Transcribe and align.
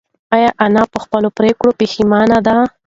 ایا 0.35 0.49
انا 0.65 0.83
په 0.91 0.97
خپله 1.03 1.29
پرېکړه 1.37 1.71
پښېمانه 1.79 2.37
ده؟ 2.47 2.55